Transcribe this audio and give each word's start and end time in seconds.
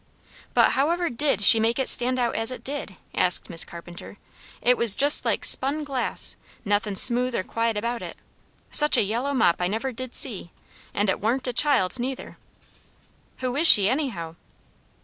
"But 0.55 0.71
how 0.71 0.89
ever 0.89 1.11
did 1.11 1.41
she 1.43 1.59
make 1.59 1.77
it 1.77 1.87
stand 1.87 2.17
out 2.17 2.33
as 2.33 2.49
it 2.49 2.63
did," 2.63 2.95
asked 3.13 3.51
Miss 3.51 3.63
Carpenter. 3.63 4.17
"It 4.59 4.75
was 4.75 4.95
just 4.95 5.25
like 5.25 5.45
spun 5.45 5.83
glass, 5.83 6.35
nothin' 6.65 6.95
smooth 6.95 7.35
or 7.35 7.43
quiet 7.43 7.77
about 7.77 8.01
it. 8.01 8.17
Such 8.71 8.97
a 8.97 9.03
yellow 9.03 9.35
mop 9.35 9.57
I 9.59 9.67
never 9.67 9.91
did 9.91 10.15
see. 10.15 10.49
And 10.91 11.07
it 11.07 11.19
warn't 11.19 11.45
a 11.47 11.53
child 11.53 11.99
neither. 11.99 12.39
Who 13.41 13.55
is 13.55 13.67
she 13.67 13.87
anyhow?" 13.89 14.37